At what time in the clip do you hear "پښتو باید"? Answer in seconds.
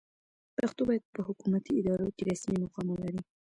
0.57-1.03